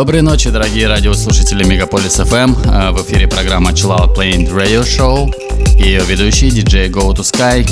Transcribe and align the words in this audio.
Доброй 0.00 0.22
ночи, 0.22 0.48
дорогие 0.48 0.88
радиослушатели 0.88 1.62
Мегаполис 1.62 2.18
FM. 2.20 2.56
Э, 2.64 2.90
в 2.90 3.02
эфире 3.02 3.28
программа 3.28 3.72
Chill 3.72 3.94
Out 3.94 4.16
Playing 4.16 4.50
Radio 4.50 4.82
Show 4.82 5.30
и 5.76 5.82
ее 5.82 6.02
ведущий 6.06 6.50
диджей 6.50 6.88
Go 6.88 7.10
to 7.10 7.18
Sky. 7.18 7.66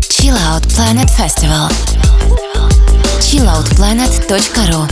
Chill 0.00 0.34
Out 0.34 0.66
Planet 0.68 1.10
Festival. 1.10 1.70
chilloutplanet.ru 3.20 4.88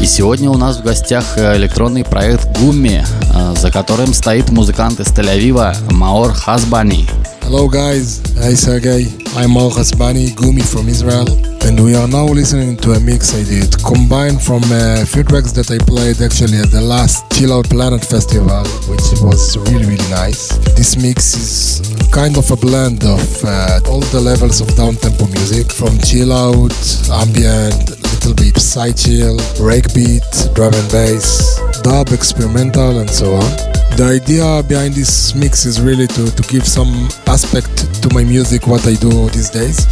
И 0.00 0.06
сегодня 0.06 0.50
у 0.50 0.56
нас 0.56 0.76
в 0.76 0.84
гостях 0.84 1.36
э, 1.36 1.56
электронный 1.56 2.04
проект 2.04 2.56
Гумми, 2.60 3.04
э, 3.34 3.54
за 3.56 3.72
которым 3.72 4.14
стоит 4.14 4.50
музыкант 4.50 5.00
из 5.00 5.08
Тель-Авива 5.08 5.74
Маор 5.90 6.32
Хазбани. 6.32 7.08
Hello 7.42 7.68
guys, 7.68 8.20
hi 8.38 8.54
Sergey. 8.54 9.04
I'm 9.36 9.50
Maor 9.50 9.70
Hasbani, 9.72 10.30
Gumi 10.34 10.64
from 10.64 10.88
Israel. 10.88 11.26
and 11.64 11.78
we 11.78 11.94
are 11.94 12.08
now 12.08 12.24
listening 12.26 12.76
to 12.78 12.92
a 12.92 13.00
mix 13.00 13.34
I 13.34 13.44
did, 13.44 13.76
combined 13.84 14.42
from 14.42 14.62
a 14.72 15.04
few 15.06 15.22
tracks 15.22 15.52
that 15.52 15.70
I 15.70 15.78
played 15.78 16.20
actually 16.20 16.58
at 16.58 16.70
the 16.70 16.80
last 16.80 17.30
Chill 17.32 17.52
Out 17.52 17.68
Planet 17.70 18.04
Festival, 18.04 18.64
which 18.90 19.06
was 19.22 19.56
really 19.70 19.84
really 19.86 20.10
nice. 20.10 20.48
This 20.74 20.96
mix 20.96 21.34
is 21.36 21.91
kind 22.12 22.36
of 22.36 22.50
a 22.50 22.56
blend 22.56 23.02
of 23.04 23.44
uh, 23.44 23.80
all 23.88 24.00
the 24.12 24.20
levels 24.20 24.60
of 24.60 24.68
down-tempo 24.76 25.26
music, 25.28 25.72
from 25.72 25.96
chill 25.98 26.30
out, 26.30 26.76
ambient, 27.10 27.88
little 28.04 28.34
bit 28.34 28.56
psy 28.60 28.92
chill, 28.92 29.38
breakbeat, 29.56 30.54
drum 30.54 30.74
and 30.74 30.92
bass, 30.92 31.58
dub, 31.80 32.08
experimental, 32.12 33.00
and 33.00 33.08
so 33.08 33.32
on. 33.34 33.50
The 33.96 34.20
idea 34.22 34.62
behind 34.68 34.94
this 34.94 35.34
mix 35.34 35.64
is 35.64 35.80
really 35.80 36.06
to, 36.06 36.30
to 36.30 36.42
give 36.52 36.66
some 36.68 37.08
aspect 37.26 38.02
to 38.02 38.14
my 38.14 38.24
music, 38.24 38.66
what 38.66 38.86
I 38.86 38.94
do 38.94 39.28
these 39.30 39.48
days. 39.48 39.88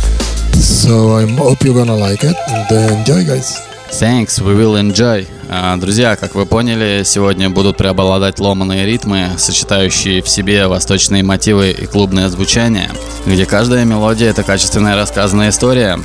So 0.61 1.17
I 1.17 1.27
hope 1.27 1.63
you're 1.65 1.75
gonna 1.75 1.97
like 1.97 2.21
it 2.23 2.37
and 2.49 3.01
enjoy, 3.01 3.25
guys. 3.25 3.70
Thanks, 3.91 4.41
we 4.41 4.55
will 4.57 4.77
enjoy. 4.81 5.27
А, 5.49 5.77
друзья, 5.77 6.17
как 6.17 6.35
вы 6.35 6.47
поняли, 6.47 7.03
сегодня 7.05 7.51
будут 7.51 7.77
преобладать 7.77 8.39
ломаные 8.39 8.87
ритмы, 8.87 9.31
сочетающие 9.37 10.23
в 10.23 10.29
себе 10.29 10.69
восточные 10.69 11.25
мотивы 11.25 11.73
и 11.73 11.87
клубное 11.87 12.29
звучание, 12.29 12.91
где 13.27 13.45
каждая 13.47 13.85
мелодия— 13.85 14.31
это 14.31 14.45
качественная 14.45 14.95
рассказанная 14.95 15.51
история. 15.51 15.99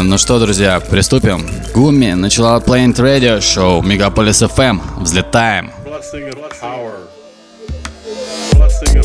Ну 0.00 0.18
что, 0.18 0.38
друзья, 0.38 0.80
приступим. 0.80 1.48
Гуми 1.74 2.12
начала 2.12 2.60
Planet 2.60 2.96
Radio 2.96 3.38
Show 3.38 3.84
Мегаполис 3.84 4.42
FM. 4.42 4.80
Взлетаем! 5.00 5.72
Blessing 5.84 6.30
power. 6.60 7.08
Blessing 8.52 9.00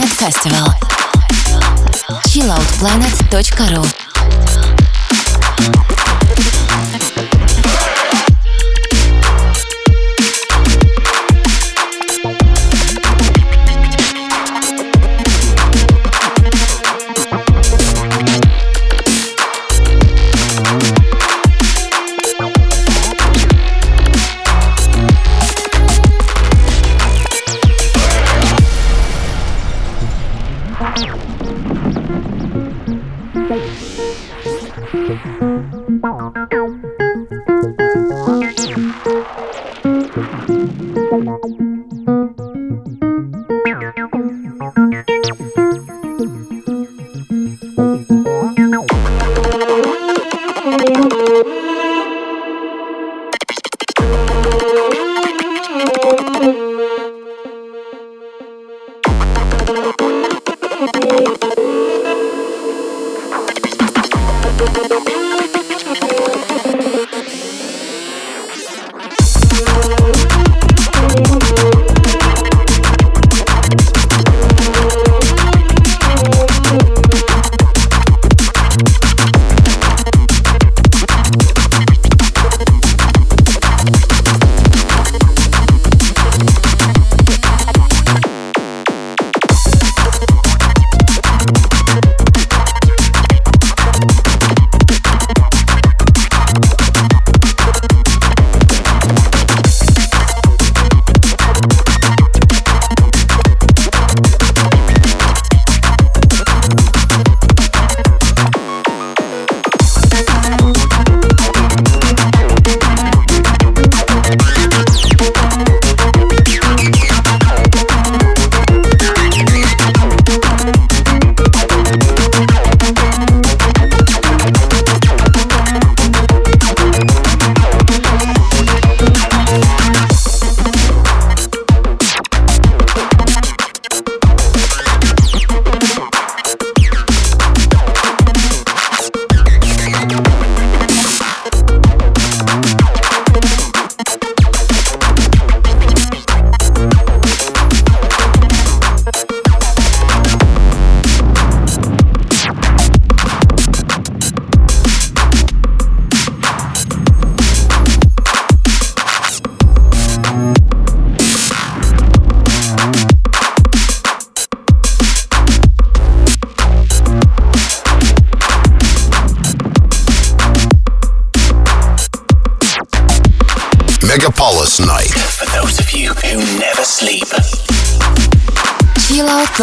Festival. 0.00 0.74
chilloutplanet.ru 2.28 4.01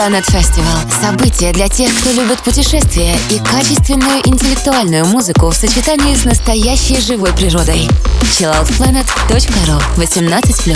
Planet 0.10 0.26
Festival– 0.32 0.92
событие 1.02 1.54
для 1.54 1.70
тех, 1.70 1.96
кто 2.00 2.12
любит 2.12 2.40
путешествия 2.40 3.16
и 3.30 3.38
качественную 3.38 4.28
интеллектуальную 4.28 5.06
музыку 5.06 5.52
в 5.52 5.54
сочетании 5.54 6.16
с 6.16 6.26
настоящей 6.26 7.00
живой 7.00 7.32
природой. 7.32 7.88
chilloutplanet.ru 8.24 9.80
18+. 9.98 10.76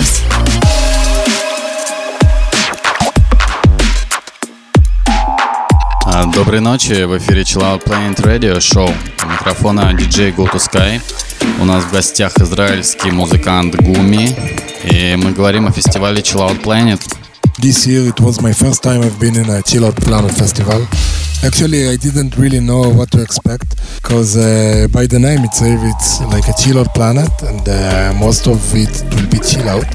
А, 6.05 6.25
доброй 6.25 6.59
ночи, 6.59 7.03
в 7.03 7.17
эфире 7.17 7.41
Chill 7.41 7.61
Out 7.61 7.85
Planet 7.85 8.21
Radio 8.21 8.57
Show. 8.59 8.93
У 9.23 9.31
микрофона 9.31 9.93
DJ 9.93 10.35
Go 10.35 10.45
to 10.45 10.59
Sky. 10.59 11.01
У 11.59 11.65
нас 11.65 11.83
в 11.85 11.91
гостях 11.91 12.37
израильский 12.37 13.09
музыкант 13.09 13.75
Гуми. 13.77 14.29
И 14.83 15.15
мы 15.15 15.31
говорим 15.31 15.65
о 15.65 15.71
фестивале 15.71 16.21
Chill 16.21 16.47
Out 16.47 16.61
Planet– 16.61 17.01
This 17.63 17.87
year 17.87 18.09
it 18.09 18.19
was 18.19 18.41
my 18.41 18.51
first 18.51 18.83
time 18.83 19.01
I've 19.03 19.17
been 19.21 19.37
in 19.37 19.49
a 19.49 19.61
Chill 19.61 19.85
Out 19.85 19.95
Planet 19.95 20.31
festival. 20.31 20.85
Actually, 21.45 21.87
I 21.87 21.95
didn't 21.95 22.35
really 22.35 22.59
know 22.59 22.89
what 22.89 23.09
to 23.11 23.21
expect 23.21 23.79
because 24.03 24.35
uh, 24.35 24.89
by 24.91 25.05
the 25.05 25.17
name 25.17 25.45
itself, 25.45 25.79
it's 25.81 26.19
like 26.23 26.45
a 26.49 26.53
chill 26.61 26.79
out 26.79 26.93
planet, 26.93 27.31
and 27.41 27.63
uh, 27.65 28.19
most 28.19 28.47
of 28.47 28.59
it 28.75 28.91
will 29.15 29.29
be 29.31 29.39
chill 29.39 29.69
out. 29.69 29.87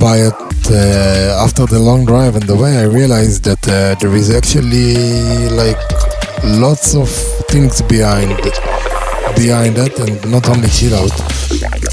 But 0.00 0.34
uh, 0.68 1.44
after 1.46 1.64
the 1.66 1.78
long 1.78 2.06
drive 2.06 2.34
and 2.34 2.44
the 2.44 2.56
way 2.56 2.76
I 2.76 2.86
realized 2.86 3.44
that 3.44 3.62
uh, 3.68 3.94
there 4.00 4.16
is 4.16 4.34
actually 4.34 5.48
like 5.50 5.78
lots 6.42 6.96
of 6.96 7.08
things 7.46 7.82
behind 7.82 8.34
behind 9.36 9.78
it, 9.78 9.96
and 10.00 10.28
not 10.28 10.48
only 10.48 10.68
chill 10.70 10.96
out. 10.96 11.14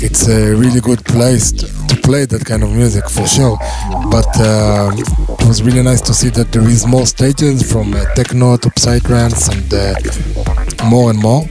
It's 0.01 0.27
a 0.27 0.55
really 0.55 0.81
good 0.81 1.05
place 1.05 1.51
to 1.51 1.82
play 2.01 2.25
that 2.25 2.45
kind 2.45 2.63
of 2.63 2.71
music 2.71 3.09
for 3.09 3.25
sure. 3.27 3.57
But 4.09 4.27
uh, 4.39 4.91
it 4.95 5.47
was 5.47 5.61
really 5.63 5.83
nice 5.83 6.01
to 6.01 6.13
see 6.13 6.29
that 6.29 6.51
there 6.51 6.67
is 6.67 6.85
more 6.85 7.05
stages 7.05 7.69
from 7.71 7.93
uh, 7.93 8.05
techno 8.15 8.57
to 8.57 8.69
psytrance 8.69 9.49
and 9.51 9.73
uh, 9.73 10.85
more 10.89 11.09
and 11.09 11.19
more. 11.21 11.43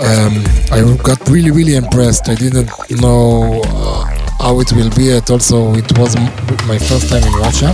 Um, 0.00 0.42
I 0.72 0.80
got 1.02 1.28
really 1.28 1.50
really 1.50 1.76
impressed. 1.76 2.28
I 2.28 2.34
didn't 2.34 2.70
know 3.00 3.60
uh, 3.66 4.04
how 4.40 4.60
it 4.60 4.72
will 4.72 4.90
be. 4.96 5.08
It 5.10 5.30
also 5.30 5.74
it 5.74 5.98
was 5.98 6.16
my 6.66 6.78
first 6.78 7.08
time 7.10 7.22
in 7.22 7.32
Russia. 7.34 7.72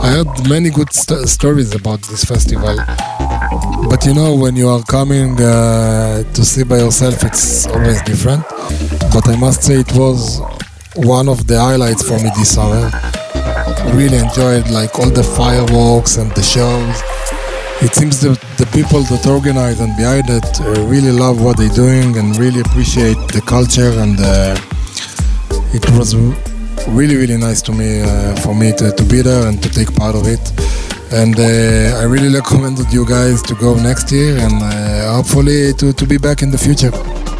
I 0.00 0.08
heard 0.10 0.48
many 0.48 0.70
good 0.70 0.92
st- 0.92 1.28
stories 1.28 1.74
about 1.74 2.02
this 2.02 2.24
festival. 2.24 2.76
But 3.88 4.06
you 4.06 4.14
know, 4.14 4.34
when 4.34 4.56
you 4.56 4.68
are 4.68 4.82
coming 4.84 5.40
uh, 5.40 6.22
to 6.32 6.44
see 6.44 6.64
by 6.64 6.78
yourself, 6.78 7.22
it's 7.24 7.66
always 7.66 8.00
different. 8.02 8.44
But 9.12 9.28
I 9.28 9.36
must 9.36 9.62
say, 9.62 9.80
it 9.80 9.92
was 9.94 10.40
one 10.96 11.28
of 11.28 11.46
the 11.46 11.58
highlights 11.58 12.06
for 12.06 12.16
me 12.18 12.30
this 12.36 12.54
summer. 12.54 12.90
Really 13.94 14.18
enjoyed 14.18 14.70
like 14.70 14.98
all 14.98 15.10
the 15.10 15.22
fireworks 15.22 16.16
and 16.16 16.30
the 16.32 16.42
shows. 16.42 17.02
It 17.82 17.94
seems 17.94 18.20
that 18.20 18.38
the 18.56 18.66
people 18.66 19.02
that 19.02 19.26
organize 19.26 19.80
and 19.80 19.96
behind 19.96 20.30
it 20.30 20.60
uh, 20.60 20.86
really 20.86 21.10
love 21.10 21.42
what 21.42 21.56
they're 21.56 21.68
doing 21.74 22.16
and 22.16 22.36
really 22.36 22.60
appreciate 22.60 23.18
the 23.34 23.42
culture 23.44 23.90
and 23.98 24.16
uh, 24.20 24.54
it 25.74 25.84
was 25.98 26.14
really 26.88 27.16
really 27.16 27.36
nice 27.36 27.60
to 27.62 27.72
me 27.72 28.02
uh, 28.02 28.36
for 28.36 28.54
me 28.54 28.72
to, 28.72 28.92
to 28.92 29.02
be 29.04 29.22
there 29.22 29.48
and 29.48 29.60
to 29.60 29.68
take 29.68 29.92
part 29.96 30.14
of 30.14 30.26
it 30.26 30.40
and 31.12 31.34
uh, 31.38 31.98
I 31.98 32.04
really 32.04 32.32
recommended 32.40 32.92
you 32.92 33.04
guys 33.04 33.42
to 33.42 33.54
go 33.56 33.74
next 33.74 34.12
year 34.12 34.38
and 34.38 34.62
uh, 34.62 35.14
hopefully 35.14 35.72
to, 35.74 35.92
to 35.92 36.06
be 36.06 36.16
back 36.16 36.42
in 36.42 36.50
the 36.50 36.58
future. 36.58 36.92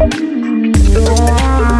Oh, 0.00 1.77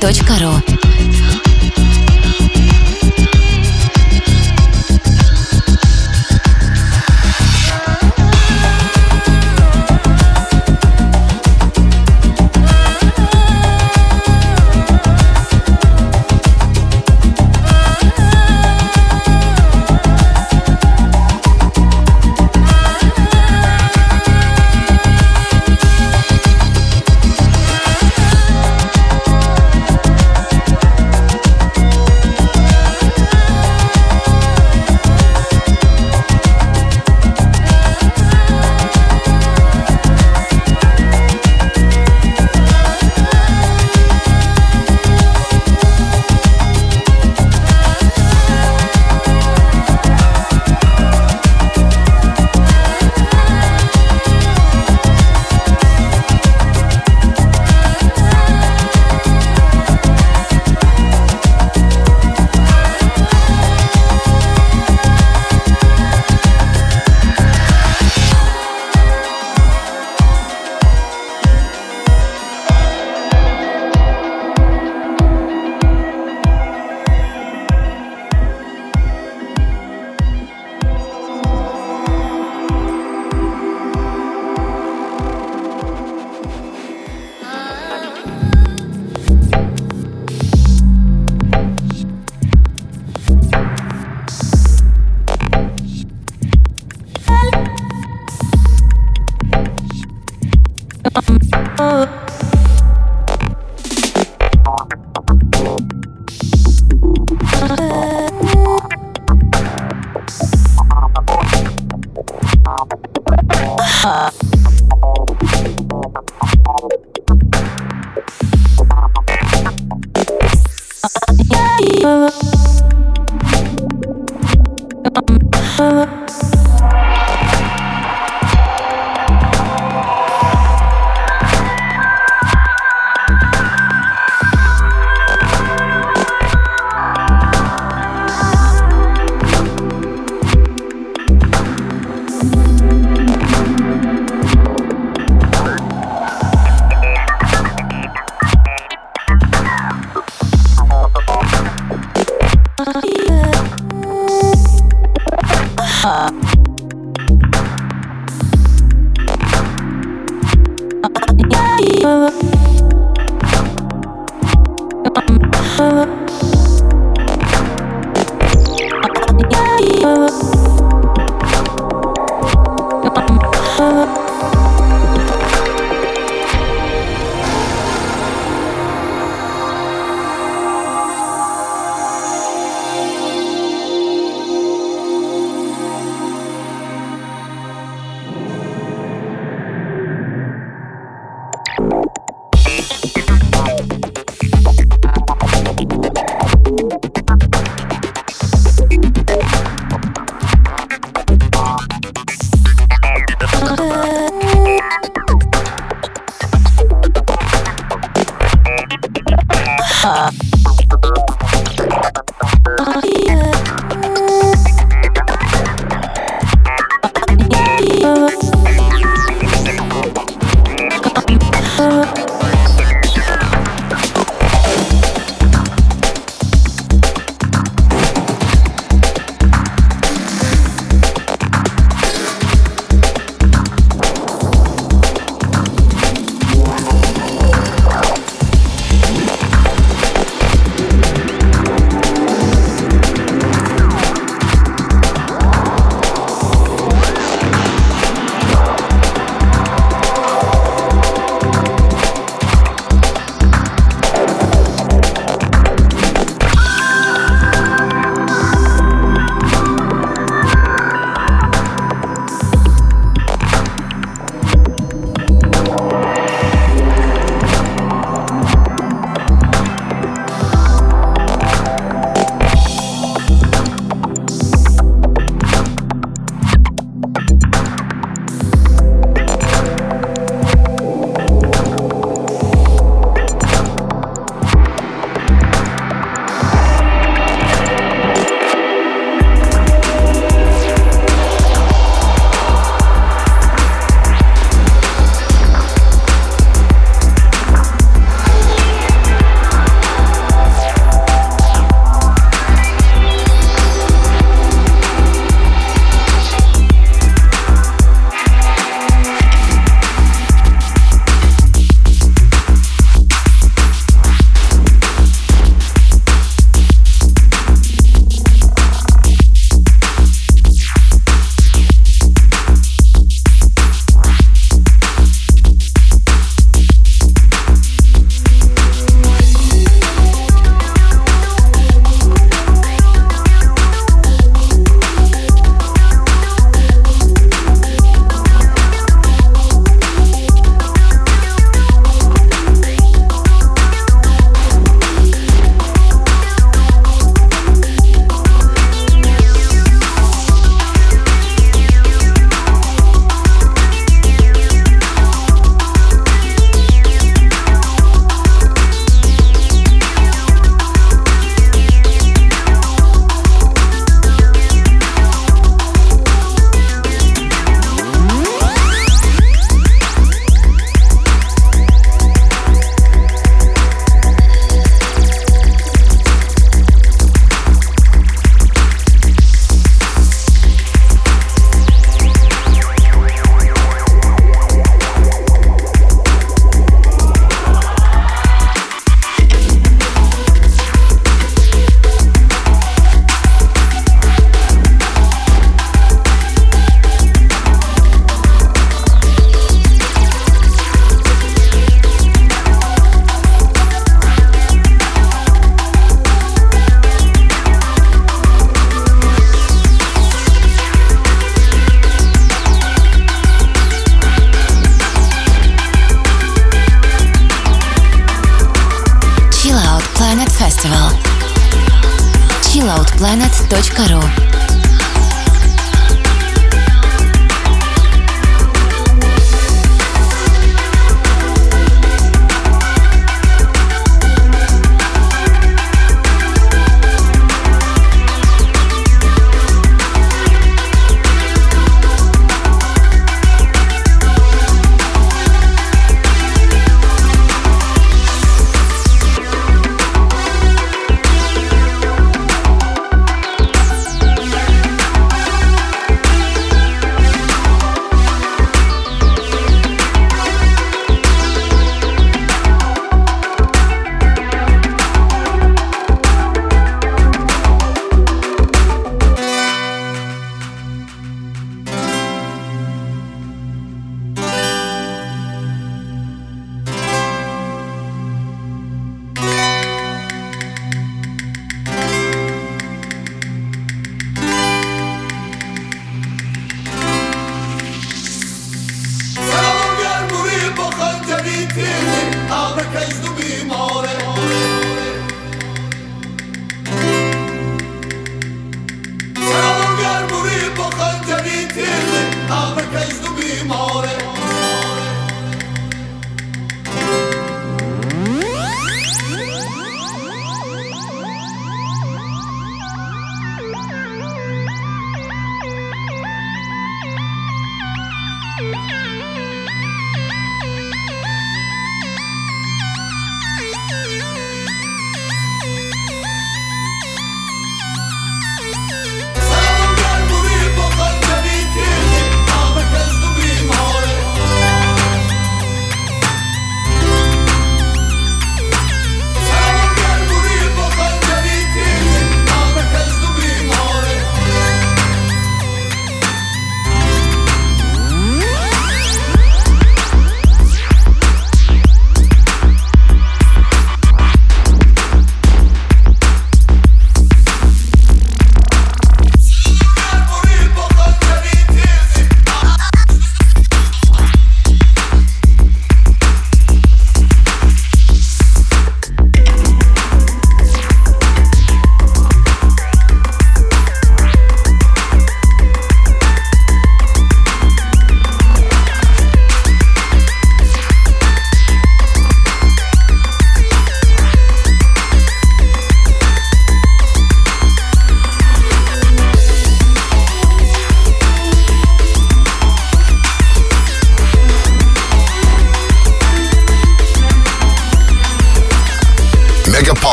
chilloutplanet.ru 0.00 0.49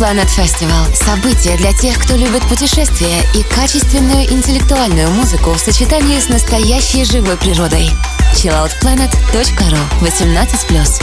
Planet 0.00 0.28
Festival– 0.34 0.86
событие 0.94 1.58
для 1.58 1.74
тех, 1.74 1.98
кто 1.98 2.16
любит 2.16 2.42
путешествия 2.48 3.22
и 3.34 3.42
качественную 3.42 4.32
интеллектуальную 4.32 5.10
музыку 5.10 5.50
в 5.50 5.58
сочетании 5.58 6.18
с 6.18 6.30
настоящей 6.30 7.04
живой 7.04 7.36
природой. 7.36 7.90
chilloutplanet.ru 8.32 9.76
18+. 10.00 11.02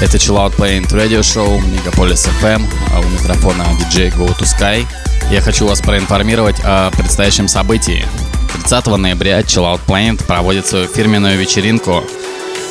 Это 0.00 0.16
Chill 0.16 0.36
Out 0.36 0.56
Planet 0.56 0.90
Radio 0.92 1.20
Show 1.20 1.60
Мегаполис 1.66 2.26
FM, 2.40 2.64
а 2.94 3.00
у 3.00 3.04
микрофона 3.04 3.66
диджей 3.78 4.08
Go 4.08 4.34
to 4.38 4.44
Sky. 4.44 4.86
Я 5.30 5.42
хочу 5.42 5.66
вас 5.66 5.82
проинформировать 5.82 6.56
о 6.64 6.90
предстоящем 6.92 7.48
событии. 7.48 8.06
30 8.54 8.86
ноября 8.96 9.40
Chill 9.40 9.64
Out 9.64 9.80
Planet 9.86 10.24
проводит 10.24 10.66
свою 10.66 10.86
фирменную 10.86 11.36
вечеринку. 11.36 12.02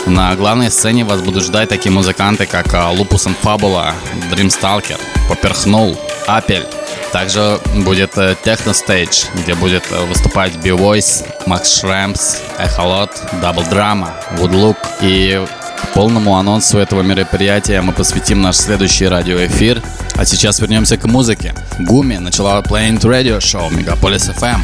На 0.05 0.35
главной 0.35 0.69
сцене 0.69 1.05
вас 1.05 1.21
будут 1.21 1.43
ждать 1.43 1.69
такие 1.69 1.91
музыканты, 1.91 2.45
как 2.45 2.73
а, 2.73 2.93
Lupus 2.93 3.27
and 3.27 3.35
Fabula, 3.41 3.93
Dreamstalker, 4.31 4.99
Поперхнул, 5.29 5.97
Апель. 6.27 6.65
Также 7.13 7.59
будет 7.85 8.17
э, 8.17 8.35
Techno 8.43 8.73
Stage, 8.73 9.27
где 9.35 9.53
будет 9.53 9.83
э, 9.91 10.05
выступать 10.05 10.55
B-Voice, 10.57 11.25
Max 11.45 11.63
Shramps, 11.63 12.37
Echolot, 12.59 13.11
Double 13.41 13.69
Drama, 13.69 14.09
Woodlook. 14.37 14.77
И 15.01 15.45
полному 15.93 16.37
анонсу 16.37 16.79
этого 16.79 17.01
мероприятия 17.01 17.81
мы 17.81 17.93
посвятим 17.93 18.41
наш 18.41 18.57
следующий 18.57 19.07
радиоэфир. 19.07 19.81
А 20.15 20.25
сейчас 20.25 20.59
вернемся 20.59 20.97
к 20.97 21.05
музыке. 21.05 21.53
Гуми 21.79 22.17
начала 22.17 22.61
Planet 22.61 23.01
Radio 23.01 23.37
Show 23.37 23.73
Мегаполис 23.73 24.27
FM. 24.29 24.59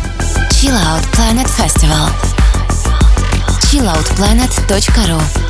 Chill 0.52 0.74
Out 0.74 1.06
Planet 1.14 1.48
Festival. 1.48 2.29
chilloutplanet.ru 3.70 5.49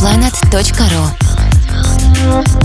chilloutplanet.ru 0.00 2.61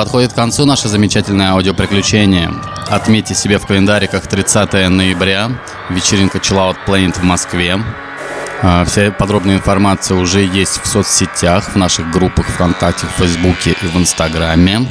подходит 0.00 0.32
к 0.32 0.34
концу 0.34 0.64
наше 0.64 0.88
замечательное 0.88 1.50
аудиоприключение. 1.50 2.50
Отметьте 2.88 3.34
себе 3.34 3.58
в 3.58 3.66
календариках 3.66 4.26
30 4.26 4.88
ноября, 4.88 5.50
вечеринка 5.90 6.38
Chill 6.38 6.56
Out 6.56 6.76
Planet 6.88 7.20
в 7.20 7.22
Москве. 7.22 7.78
А, 8.62 8.86
вся 8.86 9.10
подробная 9.10 9.56
информация 9.56 10.16
уже 10.16 10.40
есть 10.42 10.80
в 10.82 10.86
соцсетях, 10.86 11.74
в 11.74 11.76
наших 11.76 12.10
группах 12.10 12.46
ВКонтакте, 12.46 13.06
в 13.08 13.18
Фейсбуке 13.18 13.72
и 13.72 13.86
в 13.88 13.96
Инстаграме. 13.98 14.88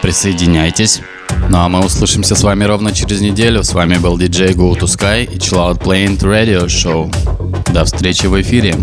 Присоединяйтесь. 0.00 1.00
Ну 1.48 1.58
а 1.58 1.68
мы 1.68 1.84
услышимся 1.84 2.36
с 2.36 2.44
вами 2.44 2.62
ровно 2.62 2.92
через 2.92 3.20
неделю. 3.20 3.64
С 3.64 3.72
вами 3.72 3.96
был 3.96 4.16
диджей 4.16 4.52
Go 4.52 4.78
to 4.78 4.84
Sky 4.84 5.24
и 5.24 5.38
Chill 5.38 5.58
Out 5.58 5.82
Planet 5.82 6.20
Radio 6.20 6.66
Show. 6.66 7.12
До 7.72 7.84
встречи 7.84 8.26
в 8.26 8.40
эфире. 8.40 8.76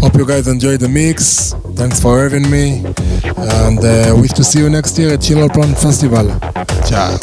Hope 0.00 0.14
you 0.14 0.24
guys 0.24 0.46
enjoyed 0.46 0.78
the 0.78 0.88
mix. 0.88 1.52
Thanks 1.74 2.00
for 2.00 2.22
having 2.22 2.48
me. 2.48 2.84
And 3.44 3.78
uh, 3.84 4.14
wish 4.20 4.32
to 4.32 4.44
see 4.44 4.60
you 4.60 4.70
next 4.70 4.98
year 4.98 5.14
at 5.14 5.20
Planet 5.52 5.78
Festival. 5.78 6.28
Ciao. 6.86 7.18